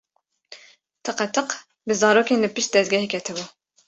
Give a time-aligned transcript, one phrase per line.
[1.05, 1.49] Tiqetiq
[1.87, 3.43] bi zarokên li pişt dezgeh ketibû.